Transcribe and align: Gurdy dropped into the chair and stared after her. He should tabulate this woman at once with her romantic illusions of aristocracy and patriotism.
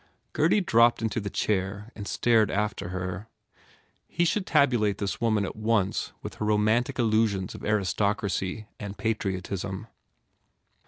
Gurdy 0.33 0.61
dropped 0.65 1.03
into 1.03 1.19
the 1.19 1.29
chair 1.29 1.91
and 1.95 2.07
stared 2.07 2.49
after 2.49 2.89
her. 2.89 3.27
He 4.07 4.25
should 4.25 4.47
tabulate 4.47 4.97
this 4.97 5.21
woman 5.21 5.45
at 5.45 5.55
once 5.55 6.11
with 6.23 6.33
her 6.41 6.45
romantic 6.45 6.97
illusions 6.97 7.53
of 7.53 7.63
aristocracy 7.63 8.65
and 8.79 8.97
patriotism. 8.97 9.85